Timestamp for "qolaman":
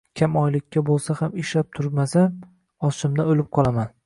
3.61-3.95